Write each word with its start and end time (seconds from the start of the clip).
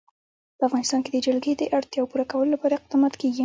په 0.57 0.63
افغانستان 0.67 0.99
کې 1.03 1.09
د 1.13 1.17
جلګه 1.25 1.51
د 1.57 1.63
اړتیاوو 1.77 2.09
پوره 2.11 2.25
کولو 2.31 2.53
لپاره 2.55 2.73
اقدامات 2.77 3.13
کېږي. 3.21 3.39